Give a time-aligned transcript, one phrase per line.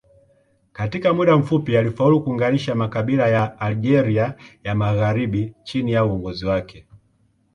[0.73, 6.87] Katika muda mfupi alifaulu kuunganisha makabila ya Algeria ya magharibi chini ya uongozi wake.